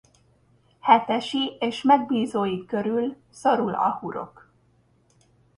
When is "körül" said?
2.65-3.15